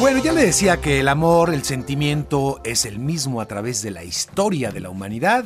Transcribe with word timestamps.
Bueno, 0.00 0.24
ya 0.24 0.32
le 0.32 0.46
decía 0.46 0.80
que 0.80 1.00
el 1.00 1.08
amor, 1.08 1.52
el 1.52 1.62
sentimiento 1.62 2.62
es 2.64 2.86
el 2.86 2.98
mismo 2.98 3.42
a 3.42 3.46
través 3.46 3.82
de 3.82 3.90
la 3.90 4.02
historia 4.02 4.70
de 4.70 4.80
la 4.80 4.88
humanidad. 4.88 5.44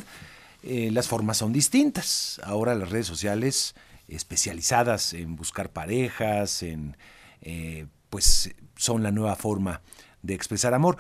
Eh, 0.63 0.91
las 0.93 1.09
formas 1.09 1.39
son 1.39 1.53
distintas. 1.53 2.41
Ahora 2.45 2.77
las 2.77 2.91
redes 2.91 3.09
sociales 3.09 3.75
especializadas 4.07 5.13
en 5.13 5.35
buscar 5.35 5.71
parejas, 5.71 6.63
en 6.63 6.97
eh, 7.43 7.87
pues 8.11 8.55
son 8.77 9.03
la 9.03 9.11
nueva 9.11 9.35
forma 9.35 9.83
de 10.23 10.35
expresar 10.35 10.73
amor. 10.73 10.99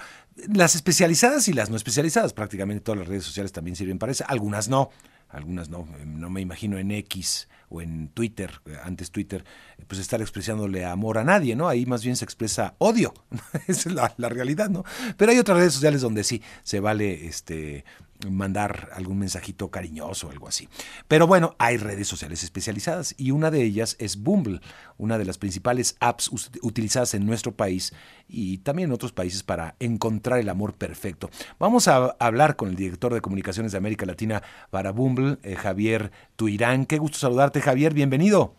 Las 0.53 0.75
especializadas 0.75 1.47
y 1.47 1.53
las 1.53 1.71
no 1.71 1.77
especializadas, 1.77 2.33
prácticamente 2.33 2.83
todas 2.83 2.99
las 2.99 3.09
redes 3.09 3.23
sociales 3.23 3.53
también 3.53 3.77
sirven 3.77 4.01
para 4.01 4.11
eso, 4.11 4.25
algunas 4.27 4.69
no, 4.69 4.91
algunas 5.29 5.69
no, 5.69 5.87
no 6.05 6.29
me 6.29 6.41
imagino 6.41 6.77
en 6.77 6.91
X 6.91 7.47
o 7.75 7.83
en 7.83 8.09
Twitter, 8.09 8.61
antes 8.85 9.11
Twitter, 9.11 9.45
pues 9.87 10.01
estar 10.01 10.21
expresándole 10.21 10.85
amor 10.85 11.19
a 11.19 11.25
nadie, 11.25 11.57
¿no? 11.57 11.69
Ahí 11.69 11.87
más 11.87 12.05
bien 12.05 12.17
se 12.17 12.25
expresa 12.25 12.75
odio, 12.79 13.15
es 13.67 13.87
la, 13.87 14.15
la, 14.17 14.29
realidad, 14.29 14.71
¿no? 14.71 14.85
Pero 15.17 15.33
hay 15.33 15.39
otras 15.39 15.59
redes 15.59 15.75
sociales 15.75 16.01
donde 16.01 16.25
sí 16.25 16.43
se 16.63 16.81
vale 16.81 17.27
este 17.27 17.85
mandar 18.31 18.91
algún 18.95 19.19
mensajito 19.19 19.71
cariñoso 19.71 20.29
o 20.29 20.31
algo 20.31 20.49
así. 20.49 20.69
Pero 21.09 21.27
bueno, 21.27 21.55
hay 21.59 21.77
redes 21.77 22.09
sociales 22.09 22.43
especializadas 22.43 23.15
y 23.19 23.31
una 23.31 23.51
de 23.51 23.63
ellas 23.63 23.97
es 23.99 24.17
Bumble, 24.17 24.61
una 24.97 25.19
de 25.19 25.25
las 25.25 25.39
principales 25.39 25.97
apps 26.01 26.31
utilizadas 26.63 27.15
en 27.15 27.27
nuestro 27.27 27.53
país 27.53 27.93
y 28.29 28.59
también 28.59 28.89
en 28.89 28.95
otros 28.95 29.13
países 29.13 29.43
para 29.43 29.75
encontrar 29.81 30.39
el 30.39 30.49
amor 30.49 30.75
perfecto. 30.75 31.31
Vamos 31.59 31.89
a 31.89 32.17
hablar 32.19 32.57
con 32.57 32.69
el 32.69 32.77
director 32.77 33.13
de 33.13 33.21
comunicaciones 33.21 33.73
de 33.73 33.79
América 33.79 34.07
Latina 34.07 34.43
para 34.71 34.93
Bumble, 34.93 35.39
eh, 35.43 35.57
Javier 35.57 36.13
Tuirán. 36.37 36.87
Qué 36.87 36.99
gusto 36.99 37.19
saludarte, 37.19 37.61
Javier, 37.65 37.95
bienvenido. 37.95 38.55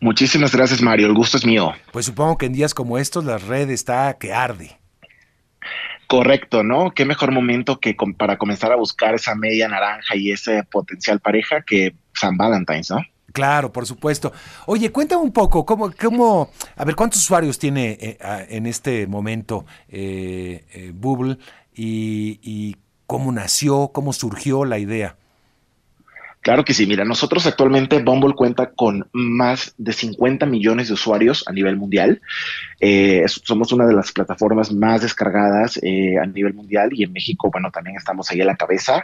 Muchísimas 0.00 0.54
gracias, 0.54 0.80
Mario. 0.80 1.06
El 1.06 1.12
gusto 1.12 1.36
es 1.36 1.44
mío. 1.44 1.72
Pues 1.92 2.06
supongo 2.06 2.38
que 2.38 2.46
en 2.46 2.54
días 2.54 2.72
como 2.72 2.96
estos 2.96 3.24
la 3.24 3.36
red 3.36 3.68
está 3.68 4.16
que 4.18 4.32
arde. 4.32 4.78
Correcto, 6.06 6.62
¿no? 6.62 6.92
Qué 6.92 7.04
mejor 7.04 7.30
momento 7.30 7.80
que 7.80 7.94
para 8.16 8.38
comenzar 8.38 8.72
a 8.72 8.76
buscar 8.76 9.14
esa 9.14 9.34
media 9.34 9.68
naranja 9.68 10.16
y 10.16 10.32
ese 10.32 10.64
potencial 10.64 11.20
pareja 11.20 11.60
que 11.60 11.94
San 12.14 12.38
Valentine's, 12.38 12.90
¿no? 12.90 13.02
Claro, 13.32 13.70
por 13.70 13.84
supuesto. 13.84 14.32
Oye, 14.66 14.90
cuéntame 14.90 15.22
un 15.22 15.32
poco, 15.32 15.66
¿cómo, 15.66 15.92
cómo 16.00 16.50
a 16.76 16.84
ver, 16.84 16.94
cuántos 16.94 17.20
usuarios 17.20 17.58
tiene 17.58 17.98
eh, 18.00 18.18
en 18.48 18.64
este 18.64 19.06
momento 19.06 19.66
eh, 19.88 20.64
eh, 20.72 20.92
Bubble 20.94 21.36
y, 21.74 22.38
y 22.42 22.76
cómo 23.06 23.32
nació, 23.32 23.90
cómo 23.92 24.12
surgió 24.12 24.64
la 24.64 24.78
idea? 24.78 25.16
Claro 26.44 26.62
que 26.62 26.74
sí, 26.74 26.86
mira, 26.86 27.06
nosotros 27.06 27.46
actualmente 27.46 28.02
Bumble 28.02 28.34
cuenta 28.34 28.70
con 28.70 29.08
más 29.14 29.74
de 29.78 29.94
50 29.94 30.44
millones 30.44 30.88
de 30.88 30.92
usuarios 30.92 31.42
a 31.46 31.52
nivel 31.54 31.78
mundial. 31.78 32.20
Eh, 32.80 33.24
somos 33.26 33.72
una 33.72 33.86
de 33.86 33.94
las 33.94 34.12
plataformas 34.12 34.70
más 34.70 35.00
descargadas 35.00 35.80
eh, 35.82 36.18
a 36.22 36.26
nivel 36.26 36.52
mundial 36.52 36.90
y 36.92 37.04
en 37.04 37.14
México, 37.14 37.48
bueno, 37.50 37.70
también 37.70 37.96
estamos 37.96 38.30
ahí 38.30 38.42
a 38.42 38.44
la 38.44 38.56
cabeza. 38.56 39.02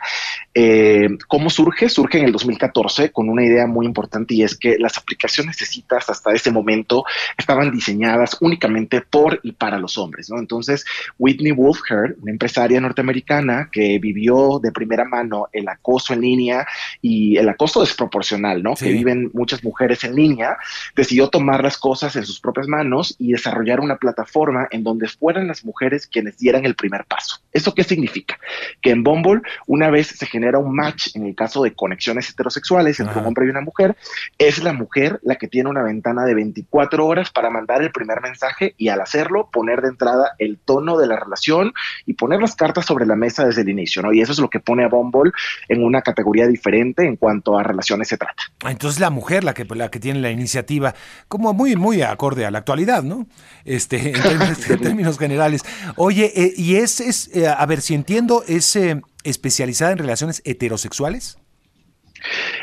Eh, 0.52 1.08
¿Cómo 1.28 1.48
surge? 1.48 1.88
Surge 1.88 2.18
en 2.18 2.26
el 2.26 2.32
2014 2.32 3.10
con 3.10 3.30
una 3.30 3.42
idea 3.42 3.66
muy 3.66 3.86
importante 3.86 4.34
y 4.34 4.42
es 4.42 4.54
que 4.58 4.76
las 4.78 4.98
aplicaciones 4.98 5.56
de 5.56 5.64
citas 5.64 6.10
hasta 6.10 6.34
ese 6.34 6.50
momento 6.50 7.04
estaban 7.38 7.70
diseñadas 7.70 8.36
únicamente 8.42 9.00
por 9.00 9.40
y 9.42 9.52
para 9.52 9.78
los 9.78 9.96
hombres, 9.96 10.28
¿no? 10.28 10.38
Entonces, 10.38 10.84
Whitney 11.18 11.52
Wolfhard, 11.52 12.16
una 12.20 12.32
empresaria 12.32 12.82
norteamericana 12.82 13.70
que 13.72 13.98
vivió 13.98 14.58
de 14.62 14.72
primera 14.72 15.06
mano 15.06 15.46
el 15.54 15.66
acoso 15.66 16.12
en 16.12 16.20
línea 16.20 16.66
y 17.00 17.29
el 17.36 17.48
acoso 17.48 17.80
desproporcional, 17.80 18.62
¿no? 18.62 18.74
Que 18.74 18.92
viven 18.92 19.30
muchas 19.32 19.62
mujeres 19.64 20.04
en 20.04 20.14
línea, 20.14 20.56
decidió 20.94 21.28
tomar 21.28 21.62
las 21.62 21.76
cosas 21.78 22.16
en 22.16 22.24
sus 22.24 22.40
propias 22.40 22.68
manos 22.68 23.14
y 23.18 23.32
desarrollar 23.32 23.80
una 23.80 23.96
plataforma 23.96 24.68
en 24.70 24.84
donde 24.84 25.08
fueran 25.08 25.46
las 25.46 25.64
mujeres 25.64 26.06
quienes 26.06 26.38
dieran 26.38 26.64
el 26.64 26.74
primer 26.74 27.04
paso. 27.04 27.40
¿Eso 27.52 27.74
qué 27.74 27.84
significa? 27.84 28.38
Que 28.80 28.90
en 28.90 29.02
Bumble, 29.02 29.42
una 29.66 29.90
vez 29.90 30.08
se 30.08 30.26
genera 30.26 30.58
un 30.58 30.74
match, 30.74 31.14
en 31.14 31.26
el 31.26 31.34
caso 31.34 31.62
de 31.62 31.74
conexiones 31.74 32.30
heterosexuales 32.30 33.00
entre 33.00 33.20
un 33.20 33.26
hombre 33.26 33.46
y 33.46 33.50
una 33.50 33.60
mujer, 33.60 33.96
es 34.38 34.62
la 34.62 34.72
mujer 34.72 35.20
la 35.22 35.36
que 35.36 35.48
tiene 35.48 35.68
una 35.68 35.82
ventana 35.82 36.24
de 36.24 36.34
24 36.34 37.06
horas 37.06 37.30
para 37.30 37.50
mandar 37.50 37.82
el 37.82 37.90
primer 37.90 38.20
mensaje 38.20 38.74
y 38.76 38.88
al 38.88 39.00
hacerlo 39.00 39.48
poner 39.52 39.82
de 39.82 39.88
entrada 39.88 40.34
el 40.38 40.58
tono 40.58 40.98
de 40.98 41.06
la 41.06 41.16
relación 41.16 41.72
y 42.06 42.14
poner 42.14 42.40
las 42.40 42.54
cartas 42.54 42.86
sobre 42.86 43.06
la 43.06 43.16
mesa 43.16 43.44
desde 43.44 43.62
el 43.62 43.68
inicio, 43.68 44.02
¿no? 44.02 44.12
Y 44.12 44.20
eso 44.20 44.32
es 44.32 44.38
lo 44.38 44.50
que 44.50 44.60
pone 44.60 44.84
a 44.84 44.88
Bumble 44.88 45.32
en 45.68 45.84
una 45.84 46.02
categoría 46.02 46.46
diferente 46.46 47.04
en 47.04 47.16
cuanto 47.20 47.56
a 47.56 47.62
relaciones 47.62 48.08
se 48.08 48.16
trata. 48.16 48.42
Entonces 48.68 48.98
la 48.98 49.10
mujer 49.10 49.44
la 49.44 49.54
que, 49.54 49.64
la 49.64 49.90
que 49.90 50.00
tiene 50.00 50.18
la 50.20 50.30
iniciativa, 50.30 50.94
como 51.28 51.52
muy, 51.52 51.76
muy 51.76 52.02
acorde 52.02 52.46
a 52.46 52.50
la 52.50 52.58
actualidad, 52.58 53.04
¿no? 53.04 53.26
Este, 53.64 54.10
en 54.10 54.80
términos, 54.82 55.18
generales. 55.18 55.62
Oye, 55.96 56.32
eh, 56.34 56.52
y 56.56 56.76
es, 56.76 57.00
es 57.00 57.30
eh, 57.36 57.46
a 57.46 57.64
ver, 57.66 57.82
si 57.82 57.94
entiendo, 57.94 58.42
es 58.48 58.74
eh, 58.74 59.00
especializada 59.22 59.92
en 59.92 59.98
relaciones 59.98 60.42
heterosexuales. 60.44 61.38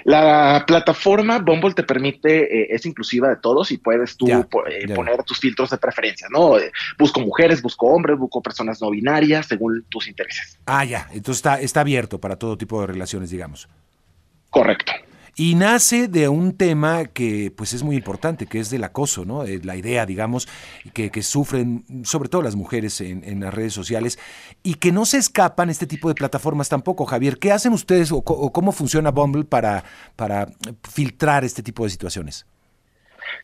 La 0.04 0.64
plataforma 0.66 1.40
Bumble 1.40 1.74
te 1.74 1.84
permite, 1.84 2.62
eh, 2.62 2.68
es 2.70 2.86
inclusiva 2.86 3.30
de 3.30 3.38
todos 3.38 3.72
y 3.72 3.78
puedes 3.78 4.16
tú 4.16 4.28
eh, 4.28 4.46
poner 4.94 5.24
tus 5.24 5.40
filtros 5.40 5.70
de 5.70 5.78
preferencia, 5.78 6.28
¿no? 6.30 6.58
Eh, 6.58 6.72
busco 6.98 7.20
mujeres, 7.20 7.62
busco 7.62 7.88
hombres, 7.88 8.18
busco 8.18 8.42
personas 8.42 8.82
no 8.82 8.90
binarias, 8.92 9.48
según 9.48 9.86
tus 9.90 10.08
intereses. 10.08 10.60
Ah, 10.66 10.86
ya, 10.86 11.08
entonces 11.12 11.38
está, 11.38 11.60
está 11.60 11.82
abierto 11.82 12.20
para 12.20 12.38
todo 12.38 12.58
tipo 12.58 12.82
de 12.82 12.88
relaciones, 12.88 13.30
digamos. 13.30 13.68
Correcto. 14.50 14.94
Y 15.40 15.54
nace 15.54 16.08
de 16.08 16.30
un 16.30 16.54
tema 16.58 17.06
que 17.06 17.54
pues 17.56 17.74
es 17.74 17.84
muy 17.84 17.96
importante, 17.96 18.48
que 18.48 18.60
es 18.60 18.72
del 18.72 18.84
acoso, 18.84 19.24
¿no? 19.24 19.44
La 19.44 19.76
idea, 19.76 20.08
digamos, 20.08 20.48
que, 20.94 21.12
sufren 21.22 21.86
sobre 22.04 22.28
todo 22.28 22.42
las 22.42 22.56
mujeres 22.56 23.00
en, 23.02 23.40
las 23.40 23.54
redes 23.54 23.72
sociales 23.72 24.18
y 24.64 24.76
que 24.76 24.92
no 24.92 25.06
se 25.06 25.20
escapan 25.20 25.70
este 25.70 25.86
tipo 25.86 26.10
de 26.10 26.16
plataformas 26.16 26.70
tampoco. 26.70 27.06
Javier, 27.06 27.38
¿qué 27.38 27.52
hacen 27.52 27.72
ustedes 27.74 28.12
o, 28.12 28.18
o 28.18 28.52
cómo 28.52 28.72
funciona 28.72 29.12
Bumble 29.12 29.44
para, 29.44 29.84
para 30.16 30.48
filtrar 30.90 31.46
este 31.46 31.62
tipo 31.62 31.84
de 31.84 31.92
situaciones? 31.92 32.48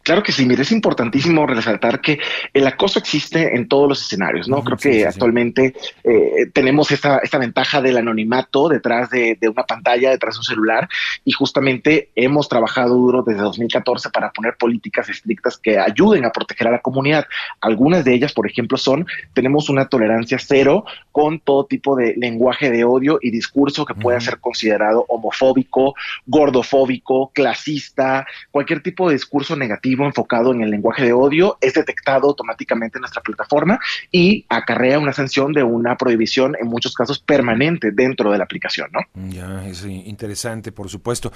Claro 0.02 0.24
que 0.24 0.32
sí, 0.32 0.46
mire, 0.46 0.64
es 0.64 0.72
importantísimo 0.72 1.46
resaltar 1.46 2.02
que 2.02 2.20
el 2.54 2.68
acoso 2.68 3.00
existe 3.00 3.56
en 3.56 3.68
todos 3.68 3.88
los 3.88 4.02
escenarios, 4.02 4.50
¿no? 4.50 4.64
Creo 4.64 4.78
que 4.78 5.06
actualmente 5.06 5.74
eh, 6.04 6.50
tenemos 6.54 6.92
esta, 6.92 7.20
esta, 7.20 7.38
ventaja 7.38 7.82
del 7.82 7.98
anonimato 7.98 8.70
detrás 8.70 9.10
de, 9.10 9.38
una 9.50 9.64
pantalla, 9.66 10.12
detrás 10.12 10.36
de 10.36 10.40
un 10.40 10.44
celular, 10.44 10.90
y 11.24 11.32
justamente 11.32 12.10
hemos 12.16 12.50
trabajado 12.50 12.96
duro 12.96 13.24
desde 13.24 13.42
2014 13.42 14.10
para 14.10 14.32
poner 14.32 14.56
políticas 14.58 15.10
estrictas 15.10 15.58
que 15.58 15.78
ayuden 15.78 16.26
a 16.26 16.32
proteger 16.32 16.68
a 16.68 16.72
la 16.72 16.80
comunidad. 16.80 17.26
Algunas 17.62 18.04
de 18.04 18.14
ellas, 18.14 18.34
por 18.34 18.50
ejemplo, 18.50 18.78
son, 18.78 19.06
tenemos 19.34 19.70
una 19.70 19.88
tolerancia 19.88 20.38
cero 20.40 20.86
con 21.12 21.40
todo 21.40 21.66
tipo 21.66 21.96
de 21.96 22.16
lenguaje 22.18 22.72
de 22.72 22.84
odio 22.84 23.20
y 23.22 23.32
discurso 23.32 23.86
que 23.86 23.94
pueda 23.94 24.20
ser 24.20 24.40
considerado 24.40 25.06
homofóbico, 25.08 25.96
gordofóbico, 26.26 27.32
clasista, 27.34 28.26
cualquier 28.52 28.82
tipo 28.82 29.08
de 29.08 29.14
discurso 29.14 29.56
negativo 29.56 29.83
enfocado 29.84 30.52
en 30.52 30.62
el 30.62 30.70
lenguaje 30.70 31.04
de 31.04 31.14
odio 31.14 31.58
es 31.62 31.74
detectado 31.74 32.30
automáticamente 32.30 32.98
en 32.98 33.02
nuestra 33.02 33.22
plataforma 33.22 33.80
y 34.12 34.46
acarrea 34.50 35.00
una 35.00 35.14
sanción 35.14 35.54
de 35.54 35.64
una 35.64 35.98
prohibición 35.98 36.56
en 36.60 36.68
muchos 36.68 36.94
casos 36.96 37.20
permanente 37.20 37.92
dentro 37.92 38.32
de 38.32 38.38
la 38.38 38.44
aplicación, 38.46 38.90
¿no? 38.92 39.02
Ya, 39.30 39.68
es 39.68 39.86
interesante, 39.86 40.72
por 40.72 40.90
supuesto. 40.90 41.32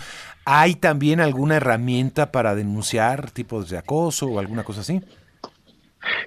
¿Hay 0.46 0.75
también 0.75 1.19
alguna 1.19 1.58
herramienta 1.58 2.31
para 2.31 2.56
denunciar 2.56 3.31
tipos 3.31 3.69
de 3.69 3.78
acoso 3.78 4.28
o 4.28 4.40
alguna 4.40 4.64
cosa 4.64 4.81
así? 4.81 5.02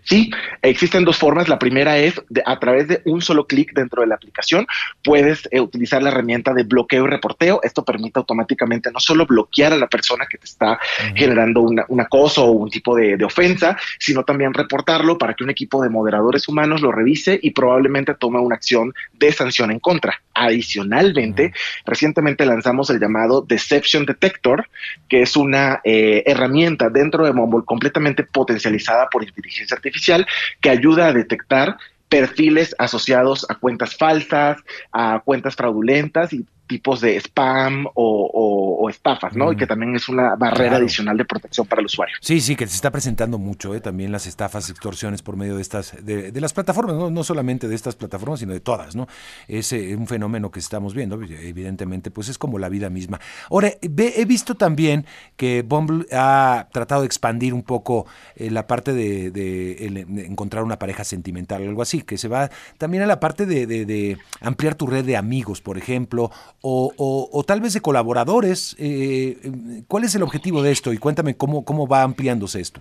Sí, 0.05 0.31
existen 0.63 1.05
dos 1.05 1.19
formas. 1.19 1.49
La 1.49 1.59
primera 1.59 1.99
es 1.99 2.21
a 2.45 2.59
través 2.59 2.89
de 2.89 3.03
un 3.05 3.23
solo 3.23 3.47
clic 3.47 3.73
dentro 3.75 4.03
de 4.03 4.09
la 4.09 4.15
aplicación 4.15 4.67
puedes 5.03 5.49
eh, 5.51 5.61
utilizar 5.61 6.03
la 6.03 6.11
herramienta 6.11 6.53
de 6.53 6.65
bloqueo 6.65 7.05
y 7.05 7.09
reporteo. 7.09 7.61
Esto 7.63 7.85
permite 7.85 8.19
automáticamente 8.19 8.91
no 8.91 9.01
solo 9.01 9.27
bloquear 9.27 9.73
a 9.73 9.77
la 9.77 9.87
persona 9.87 10.27
que 10.27 10.39
te 10.39 10.45
está 10.45 10.79
generando 11.15 11.61
un 11.61 12.01
acoso 12.01 12.45
o 12.45 12.53
un 12.53 12.71
tipo 12.71 12.95
de, 12.95 13.21
ofensa, 13.25 13.77
sino 13.99 14.25
también 14.25 14.55
reportarlo 14.55 15.19
para 15.19 15.35
que 15.35 15.45
un 15.45 15.51
equipo 15.51 15.83
de 15.83 15.91
moderadores 15.91 16.49
humanos 16.49 16.81
lo 16.81 16.91
revise 16.91 17.39
y 17.41 17.51
probablemente 17.51 18.15
tome 18.15 18.39
una 18.39 18.57
acción 18.57 18.93
de 19.13 19.33
sanción 19.33 19.71
en 19.71 19.79
contra. 19.79 20.21
Adicionalmente, 20.43 21.53
recientemente 21.85 22.47
lanzamos 22.47 22.89
el 22.89 22.99
llamado 22.99 23.43
Deception 23.43 24.07
Detector, 24.07 24.71
que 25.07 25.21
es 25.21 25.37
una 25.37 25.83
eh, 25.85 26.23
herramienta 26.25 26.89
dentro 26.89 27.27
de 27.27 27.35
Mumble 27.35 27.67
completamente 27.67 28.25
potencializada 28.25 29.11
por 29.11 29.23
inteligencia 29.23 29.75
artificial 29.75 30.27
que 30.63 30.71
ayuda 30.71 31.09
a 31.09 31.13
detectar 31.13 31.77
perfiles 32.09 32.75
asociados 32.79 33.45
a 33.51 33.57
cuentas 33.57 33.95
falsas, 33.99 34.57
a 34.93 35.21
cuentas 35.23 35.57
fraudulentas 35.57 36.33
y 36.33 36.47
tipos 36.71 37.01
de 37.01 37.17
spam 37.17 37.87
o, 37.95 38.89
estafas, 38.89 39.35
¿no? 39.37 39.53
Y 39.53 39.57
que 39.57 39.67
también 39.67 39.95
es 39.95 40.09
una 40.09 40.37
barrera 40.37 40.77
adicional 40.77 41.17
de 41.17 41.25
protección 41.25 41.67
para 41.67 41.81
el 41.81 41.87
usuario. 41.87 42.15
Sí, 42.21 42.41
sí, 42.41 42.57
que 42.57 42.67
se 42.67 42.75
está 42.75 42.91
presentando 42.91 43.39
mucho, 43.39 43.75
¿eh? 43.75 43.81
también 43.81 44.11
las 44.11 44.27
estafas, 44.27 44.71
extorsiones 44.71 45.23
por 45.23 45.37
medio 45.37 45.57
de 45.57 45.63
estas, 45.63 45.97
de, 46.05 46.33
las 46.41 46.53
plataformas, 46.53 46.97
¿no? 46.97 47.11
no 47.11 47.25
solamente 47.25 47.69
de 47.69 47.75
estas 47.75 47.97
plataformas, 47.97 48.41
sino 48.41 48.53
de 48.53 48.61
todas, 48.61 48.95
¿no? 48.97 49.07
Es 49.49 49.73
eh, 49.73 49.95
un 49.97 50.07
fenómeno 50.07 50.51
que 50.51 50.61
estamos 50.61 50.95
viendo, 50.95 51.21
evidentemente, 51.23 52.11
pues 52.11 52.29
es 52.29 52.39
como 52.39 52.59
la 52.59 52.69
vida 52.69 52.89
misma. 52.89 53.21
Ahora, 53.51 53.73
he 53.81 54.25
visto 54.25 54.55
también 54.55 55.07
que 55.37 55.63
Bumble 55.63 56.07
ha 56.13 56.69
tratado 56.73 57.03
de 57.03 57.07
expandir 57.07 57.53
un 57.53 57.63
poco 57.63 58.07
eh, 58.37 58.51
la 58.51 58.67
parte 58.67 58.93
de, 58.93 60.07
encontrar 60.27 60.63
una 60.63 60.79
pareja 60.79 61.05
sentimental, 61.05 61.63
algo 61.63 61.83
así, 61.83 62.03
que 62.03 62.17
se 62.17 62.29
va 62.29 62.51
también 62.79 63.03
a 63.03 63.07
la 63.07 63.19
parte 63.19 63.47
de, 63.47 64.19
ampliar 64.41 64.75
tu 64.75 64.87
red 64.87 65.05
de 65.05 65.17
amigos, 65.17 65.61
por 65.61 65.79
ejemplo, 65.79 66.31
o, 66.63 67.45
tal 67.47 67.61
vez 67.61 67.73
de 67.73 67.81
colaboradores. 67.81 68.77
Eh, 68.79 69.83
¿Cuál 69.89 70.05
es 70.05 70.15
el 70.15 70.23
objetivo 70.23 70.63
de 70.63 70.73
esto? 70.73 70.93
Y 70.93 70.99
cuéntame 70.99 71.37
cómo, 71.37 71.65
cómo 71.65 71.87
va 71.87 72.03
ampliándose 72.03 72.61
esto. 72.61 72.81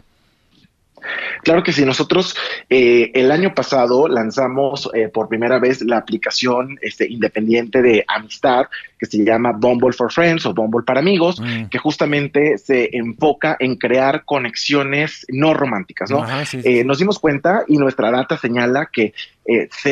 Claro 1.44 1.63
que 1.63 1.71
sí, 1.71 1.86
nosotros 1.86 2.36
eh, 2.69 3.12
el 3.13 3.31
año 3.31 3.53
pasado 3.53 4.07
lanzamos 4.07 4.89
eh, 4.94 5.09
por 5.09 5.27
primera 5.27 5.59
vez 5.59 5.81
la 5.81 5.97
aplicación 5.97 6.77
este, 6.81 7.07
independiente 7.07 7.81
de 7.81 8.03
amistad 8.07 8.65
que 8.97 9.06
se 9.06 9.24
llama 9.24 9.53
Bumble 9.53 9.94
for 9.94 10.12
Friends 10.12 10.45
o 10.45 10.53
Bumble 10.53 10.83
para 10.86 11.00
amigos, 11.00 11.39
mm. 11.39 11.65
que 11.65 11.77
justamente 11.77 12.57
se 12.57 12.89
enfoca 12.91 13.56
en 13.59 13.75
crear 13.75 14.25
conexiones 14.25 15.25
no 15.30 15.53
románticas, 15.53 16.12
¿no? 16.12 16.25
Eh, 16.63 16.83
nos 16.83 17.00
dimos 17.00 17.18
cuenta 17.18 17.63
y 17.68 17.77
nuestra 17.77 18.12
data 18.12 18.38
señala 18.38 18.89
que 18.91 19.13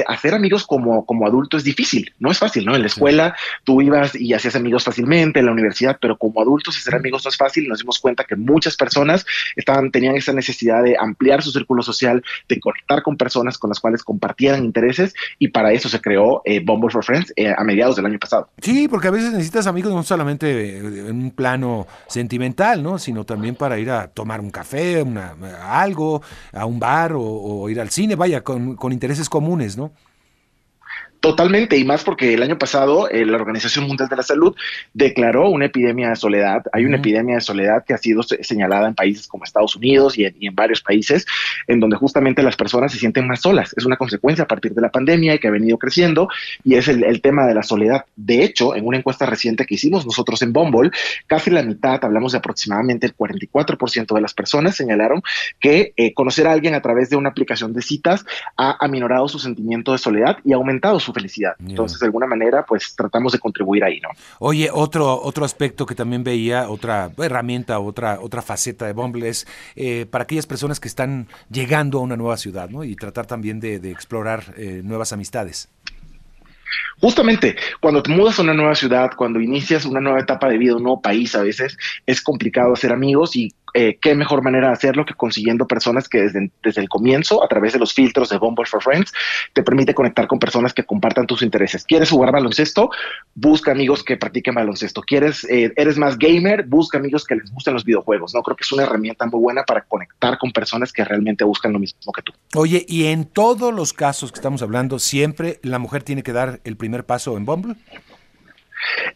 hacer 0.07 0.35
amigos 0.35 0.67
como, 0.67 1.03
como 1.03 1.25
adulto 1.25 1.57
es 1.57 1.63
difícil, 1.63 2.13
no 2.19 2.29
es 2.29 2.37
fácil, 2.37 2.63
¿no? 2.63 2.75
En 2.75 2.81
la 2.81 2.87
escuela 2.87 3.35
tú 3.63 3.81
ibas 3.81 4.13
y 4.13 4.33
hacías 4.33 4.55
amigos 4.55 4.83
fácilmente, 4.83 5.39
en 5.39 5.45
la 5.45 5.51
universidad, 5.51 5.97
pero 5.99 6.17
como 6.17 6.41
adultos 6.41 6.77
hacer 6.77 6.95
amigos 6.95 7.23
no 7.25 7.29
es 7.29 7.37
fácil. 7.37 7.67
Nos 7.67 7.79
dimos 7.79 7.99
cuenta 7.99 8.23
que 8.23 8.35
muchas 8.35 8.75
personas 8.75 9.25
estaban, 9.55 9.91
tenían 9.91 10.15
esa 10.15 10.33
necesidad 10.33 10.83
de 10.83 10.95
ampliar 10.99 11.36
su 11.41 11.51
círculo 11.51 11.83
social, 11.83 12.23
de 12.47 12.59
conectar 12.59 13.03
con 13.03 13.17
personas 13.17 13.57
con 13.57 13.69
las 13.69 13.79
cuales 13.79 14.03
compartieran 14.03 14.63
intereses 14.63 15.13
y 15.39 15.49
para 15.49 15.71
eso 15.71 15.89
se 15.89 16.01
creó 16.01 16.41
eh, 16.45 16.61
Bumble 16.63 16.89
for 16.89 17.03
Friends 17.03 17.33
eh, 17.35 17.53
a 17.55 17.63
mediados 17.63 17.95
del 17.95 18.05
año 18.05 18.19
pasado. 18.19 18.49
Sí, 18.61 18.87
porque 18.87 19.07
a 19.07 19.11
veces 19.11 19.31
necesitas 19.31 19.67
amigos 19.67 19.93
no 19.93 20.03
solamente 20.03 20.77
en 20.77 21.21
un 21.21 21.31
plano 21.31 21.87
sentimental, 22.07 22.83
¿no? 22.83 22.99
sino 22.99 23.25
también 23.25 23.55
para 23.55 23.79
ir 23.79 23.91
a 23.91 24.07
tomar 24.07 24.39
un 24.39 24.51
café, 24.51 25.01
una, 25.01 25.35
algo, 25.63 26.21
a 26.53 26.65
un 26.65 26.79
bar 26.79 27.13
o, 27.15 27.69
ir 27.69 27.79
al 27.79 27.89
cine, 27.89 28.15
vaya, 28.15 28.43
con 28.43 28.91
intereses 28.91 29.29
comunes, 29.29 29.77
¿no? 29.77 29.91
Totalmente, 31.19 31.77
y 31.77 31.83
más 31.83 32.03
porque 32.03 32.35
el 32.35 32.43
año 32.43 32.59
pasado 32.59 33.09
eh, 33.09 33.25
la 33.25 33.37
Organización 33.37 33.87
Mundial 33.87 34.07
de 34.07 34.15
la 34.15 34.23
Salud 34.23 34.55
declaró 34.93 35.49
una 35.49 35.65
epidemia 35.65 36.09
de 36.09 36.15
soledad. 36.15 36.63
Hay 36.71 36.85
una 36.85 36.97
epidemia 36.97 37.35
de 37.35 37.41
soledad 37.41 37.83
que 37.85 37.95
ha 37.95 37.97
sido 37.97 38.21
señalada 38.23 38.87
en 38.87 38.93
países 38.93 39.27
como 39.27 39.43
Estados 39.43 39.75
Unidos 39.75 40.17
y 40.17 40.25
en, 40.25 40.55
varios 40.55 40.81
países, 40.81 41.25
en 41.67 41.79
donde 41.79 41.97
justamente 41.97 42.43
las 42.43 42.55
personas 42.55 42.91
se 42.91 42.99
sienten 42.99 43.27
más 43.27 43.41
solas. 43.41 43.73
Es 43.75 43.85
una 43.85 43.97
consecuencia 43.97 44.43
a 44.43 44.47
partir 44.47 44.73
de 44.73 44.81
la 44.81 44.91
pandemia 44.91 45.33
y 45.33 45.39
que 45.39 45.47
ha 45.47 45.51
venido 45.51 45.77
creciendo, 45.77 46.29
y 46.63 46.75
es 46.75 46.87
el, 46.87 47.21
tema 47.21 47.47
de 47.47 47.55
la 47.55 47.63
soledad. 47.63 48.05
De 48.15 48.43
hecho, 48.43 48.75
en 48.75 48.85
una 48.85 48.97
encuesta 48.97 49.25
reciente 49.25 49.65
que 49.65 49.73
hicimos 49.73 50.05
nosotros 50.05 50.41
en 50.43 50.53
Bumble, 50.53 50.91
casi 51.25 51.49
la 51.49 51.63
mitad, 51.63 52.03
hablamos 52.05 52.33
de 52.33 52.37
aproximadamente 52.37 53.07
el 53.07 53.17
44% 53.17 54.13
de 54.13 54.21
las 54.21 54.33
personas 54.35 54.75
señalaron 54.75 55.23
que 55.59 55.93
eh, 55.97 56.13
conocer 56.13 56.47
a 56.47 56.51
alguien 56.51 56.75
a 56.75 56.81
través 56.81 57.09
de 57.09 57.15
una 57.15 57.29
aplicación 57.29 57.73
de 57.73 57.81
citas 57.81 58.23
ha 58.55 58.77
aminorado 58.79 59.27
su 59.27 59.39
sentimiento 59.39 59.91
de 59.91 59.97
soledad 59.97 60.37
y 60.45 60.53
ha 60.53 60.57
aumentado 60.57 60.99
su 60.99 61.06
felicidad. 61.13 61.53
Entonces, 61.59 61.99
de 61.99 62.05
alguna 62.05 62.27
manera, 62.27 62.65
pues 62.65 62.95
tratamos 62.95 63.33
de 63.33 63.39
contribuir 63.39 63.83
ahí, 63.83 63.99
¿no? 63.99 64.09
Oye, 64.39 64.69
otro, 64.71 65.21
otro 65.21 65.45
aspecto 65.45 65.85
que 65.85 65.95
también 65.95 66.23
veía, 66.23 66.69
otra 66.69 67.11
herramienta, 67.17 67.79
otra, 67.79 68.19
otra 68.21 68.41
faceta 68.41 68.85
de 68.85 68.93
Bumble 68.93 69.29
es 69.29 69.47
eh, 69.75 70.05
para 70.09 70.23
aquellas 70.23 70.45
personas 70.45 70.79
que 70.79 70.87
están 70.87 71.27
llegando 71.49 71.99
a 71.99 72.01
una 72.01 72.17
nueva 72.17 72.37
ciudad, 72.37 72.69
¿no? 72.69 72.83
Y 72.83 72.95
tratar 72.95 73.25
también 73.25 73.59
de, 73.59 73.75
explorar 73.87 74.43
eh, 74.57 74.81
nuevas 74.83 75.13
amistades. 75.13 75.69
Justamente, 76.99 77.55
cuando 77.79 78.01
te 78.01 78.11
mudas 78.11 78.39
a 78.39 78.41
una 78.41 78.53
nueva 78.53 78.75
ciudad, 78.75 79.11
cuando 79.15 79.39
inicias 79.39 79.85
una 79.85 80.01
nueva 80.01 80.19
etapa 80.19 80.49
de 80.49 80.57
vida, 80.57 80.75
un 80.75 80.83
nuevo 80.83 81.01
país, 81.01 81.35
a 81.35 81.43
veces 81.43 81.77
es 82.05 82.21
complicado 82.21 82.73
hacer 82.73 82.91
amigos 82.91 83.35
y 83.35 83.53
eh, 83.73 83.97
qué 84.01 84.15
mejor 84.15 84.43
manera 84.43 84.67
de 84.67 84.73
hacerlo 84.73 85.05
que 85.05 85.13
consiguiendo 85.13 85.67
personas 85.67 86.07
que 86.07 86.21
desde, 86.21 86.51
desde, 86.63 86.81
el 86.81 86.89
comienzo, 86.89 87.43
a 87.43 87.47
través 87.47 87.73
de 87.73 87.79
los 87.79 87.93
filtros 87.93 88.29
de 88.29 88.37
Bumble 88.37 88.65
for 88.65 88.81
Friends, 88.81 89.11
te 89.53 89.63
permite 89.63 89.93
conectar 89.93 90.27
con 90.27 90.39
personas 90.39 90.73
que 90.73 90.83
compartan 90.83 91.27
tus 91.27 91.41
intereses. 91.41 91.83
¿Quieres 91.83 92.09
jugar 92.09 92.31
baloncesto? 92.31 92.89
Busca 93.35 93.71
amigos 93.71 94.03
que 94.03 94.17
practiquen 94.17 94.55
baloncesto. 94.55 95.01
¿Quieres, 95.01 95.43
eh, 95.45 95.73
eres 95.75 95.97
más 95.97 96.17
gamer? 96.17 96.63
Busca 96.65 96.97
amigos 96.97 97.25
que 97.25 97.35
les 97.35 97.51
gusten 97.51 97.73
los 97.73 97.83
videojuegos. 97.83 98.33
No 98.33 98.41
creo 98.41 98.55
que 98.55 98.63
es 98.63 98.71
una 98.71 98.83
herramienta 98.83 99.25
muy 99.25 99.39
buena 99.39 99.63
para 99.63 99.81
conectar 99.81 100.37
con 100.37 100.51
personas 100.51 100.91
que 100.91 101.03
realmente 101.03 101.43
buscan 101.43 101.73
lo 101.73 101.79
mismo 101.79 102.11
que 102.11 102.21
tú. 102.21 102.33
Oye, 102.55 102.85
y 102.87 103.05
en 103.05 103.25
todos 103.25 103.73
los 103.73 103.93
casos 103.93 104.31
que 104.31 104.39
estamos 104.39 104.61
hablando, 104.61 104.99
siempre 104.99 105.59
la 105.63 105.79
mujer 105.79 106.03
tiene 106.03 106.23
que 106.23 106.33
dar 106.33 106.61
el 106.63 106.77
primer 106.77 107.05
paso 107.05 107.37
en 107.37 107.45
Bumble. 107.45 107.75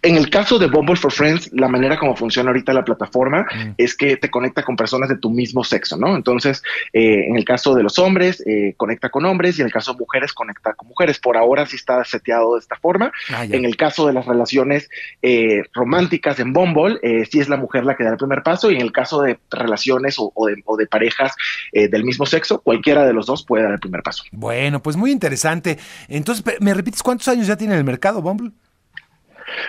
En 0.01 0.15
el 0.15 0.29
caso 0.29 0.57
de 0.59 0.67
Bumble 0.67 0.95
for 0.95 1.11
Friends, 1.11 1.49
la 1.53 1.67
manera 1.67 1.97
como 1.97 2.15
funciona 2.15 2.49
ahorita 2.49 2.73
la 2.73 2.83
plataforma 2.83 3.43
mm. 3.43 3.73
es 3.77 3.95
que 3.95 4.17
te 4.17 4.29
conecta 4.29 4.63
con 4.63 4.75
personas 4.75 5.09
de 5.09 5.17
tu 5.17 5.29
mismo 5.29 5.63
sexo, 5.63 5.97
¿no? 5.97 6.15
Entonces, 6.15 6.63
eh, 6.93 7.25
en 7.27 7.35
el 7.35 7.45
caso 7.45 7.75
de 7.75 7.83
los 7.83 7.99
hombres, 7.99 8.43
eh, 8.45 8.73
conecta 8.77 9.09
con 9.09 9.25
hombres 9.25 9.57
y 9.57 9.61
en 9.61 9.67
el 9.67 9.73
caso 9.73 9.93
de 9.93 9.99
mujeres, 9.99 10.33
conecta 10.33 10.73
con 10.73 10.87
mujeres. 10.87 11.19
Por 11.19 11.37
ahora 11.37 11.65
sí 11.65 11.75
está 11.75 12.03
seteado 12.03 12.55
de 12.55 12.59
esta 12.59 12.75
forma. 12.77 13.11
Ah, 13.29 13.45
en 13.45 13.65
el 13.65 13.75
caso 13.77 14.07
de 14.07 14.13
las 14.13 14.25
relaciones 14.25 14.89
eh, 15.21 15.63
románticas 15.73 16.39
en 16.39 16.53
Bumble, 16.53 16.99
sí 17.29 17.39
es 17.39 17.49
la 17.49 17.57
mujer 17.57 17.85
la 17.85 17.95
que 17.95 18.03
da 18.03 18.11
el 18.11 18.17
primer 18.17 18.43
paso 18.43 18.71
y 18.71 18.75
en 18.75 18.81
el 18.81 18.91
caso 18.91 19.21
de 19.21 19.39
relaciones 19.49 20.15
o, 20.17 20.31
de, 20.77 20.87
parejas 20.87 21.35
del 21.71 22.03
mismo 22.03 22.25
sexo, 22.25 22.61
cualquiera 22.61 23.05
de 23.05 23.13
los 23.13 23.25
dos 23.25 23.45
puede 23.45 23.63
dar 23.63 23.73
el 23.73 23.79
primer 23.79 24.03
paso. 24.03 24.23
Bueno, 24.31 24.81
pues 24.81 24.95
muy 24.95 25.11
interesante. 25.11 25.77
Entonces, 26.07 26.43
¿me 26.59 26.73
repites 26.73 27.03
cuántos 27.03 27.27
años 27.27 27.47
ya 27.47 27.55
tiene 27.55 27.75
el 27.77 27.83
mercado 27.83 28.21
Bumble? 28.21 28.51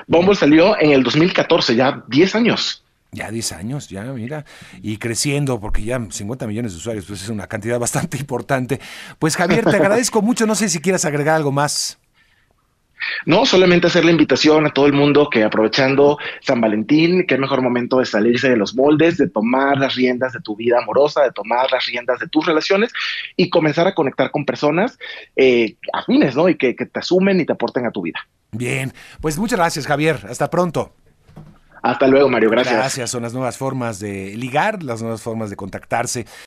Bumble 0.07 0.35
salió 0.35 0.79
en 0.81 0.93
el 0.93 1.03
2014, 1.03 1.75
ya 1.75 2.03
10 2.09 2.35
años. 2.35 2.85
Ya 3.15 3.31
10 3.31 3.53
años, 3.53 3.89
ya 3.91 4.05
mira, 4.05 4.47
y 4.83 4.97
creciendo, 4.97 5.61
porque 5.61 5.83
ya 5.83 6.01
50 6.11 6.47
millones 6.47 6.73
de 6.73 6.79
usuarios, 6.79 7.05
pues 7.05 7.23
es 7.23 7.29
una 7.29 7.47
cantidad 7.47 7.79
bastante 7.79 8.17
importante. 8.17 8.81
Pues 9.19 9.37
Javier, 9.37 9.65
te 9.65 9.77
agradezco 9.77 10.23
mucho, 10.23 10.47
no 10.47 10.55
sé 10.55 10.71
si 10.71 10.81
quieras 10.81 11.05
agregar 11.05 11.37
algo 11.37 11.53
más. 11.53 11.99
No, 13.27 13.45
solamente 13.47 13.87
hacer 13.87 14.05
la 14.05 14.13
invitación 14.13 14.67
a 14.67 14.71
todo 14.71 14.87
el 14.87 14.93
mundo 14.93 15.29
que 15.29 15.45
aprovechando 15.45 16.19
San 16.41 16.61
Valentín, 16.61 17.27
qué 17.27 17.37
mejor 17.37 17.63
momento 17.63 17.99
de 17.99 18.07
salirse 18.07 18.49
de 18.49 18.57
los 18.57 18.75
moldes, 18.75 19.19
de 19.19 19.29
tomar 19.29 19.79
las 19.79 19.95
riendas 19.95 20.33
de 20.33 20.41
tu 20.41 20.57
vida 20.57 20.79
amorosa, 20.79 21.23
de 21.23 21.33
tomar 21.33 21.71
las 21.71 21.87
riendas 21.87 22.19
de 22.21 22.29
tus 22.29 22.47
relaciones 22.47 22.93
y 23.37 23.51
comenzar 23.51 23.87
a 23.87 23.95
conectar 23.95 24.31
con 24.31 24.45
personas 24.45 24.99
eh, 25.37 25.77
afines, 25.93 26.37
¿no? 26.37 26.49
Y 26.49 26.57
que, 26.57 26.75
que 26.77 26.87
te 26.87 27.01
asumen 27.01 27.41
y 27.41 27.45
te 27.45 27.53
aporten 27.53 27.87
a 27.87 27.91
tu 27.91 28.03
vida. 28.03 28.21
Bien, 28.55 28.93
pues 29.23 29.39
muchas 29.39 29.59
gracias 29.59 29.87
Javier, 29.87 30.27
hasta 30.29 30.51
pronto. 30.51 30.95
Hasta 31.83 32.07
luego, 32.07 32.29
Mario. 32.29 32.49
Gracias. 32.51 32.77
Gracias. 32.77 33.11
Son 33.11 33.23
las 33.23 33.33
nuevas 33.33 33.59
formas 33.59 33.99
de 33.99 34.37
ligar, 34.37 34.85
las 34.85 35.03
nuevas 35.03 35.21
formas 35.21 35.51
de 35.51 35.57
contactarse. 35.57 36.27